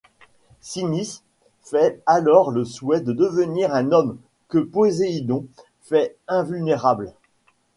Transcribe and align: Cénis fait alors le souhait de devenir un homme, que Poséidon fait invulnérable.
Cénis 0.61 1.21
fait 1.61 2.01
alors 2.07 2.49
le 2.49 2.65
souhait 2.65 3.01
de 3.01 3.13
devenir 3.13 3.71
un 3.75 3.91
homme, 3.91 4.17
que 4.47 4.57
Poséidon 4.57 5.45
fait 5.83 6.17
invulnérable. 6.27 7.13